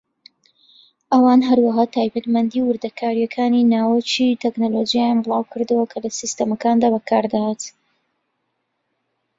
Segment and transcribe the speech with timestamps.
[1.11, 7.61] ئەوان هەروەها تایبەتمەندی و وردەکارییەکانی ناوەکی تەکنەلۆجیاکانیان بڵاوکردەوە کە لە سیستەمەکاندا بەکاردەهات.